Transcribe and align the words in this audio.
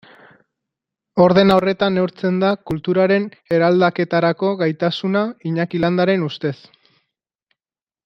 Ordena 1.25 1.57
horretan 1.59 1.95
neurtzen 1.99 2.39
da 2.45 2.49
kulturaren 2.71 3.29
eraldaketarako 3.59 4.53
gaitasuna 4.65 5.25
Iñaki 5.53 5.83
Landaren 5.87 6.29
ustez. 6.33 6.57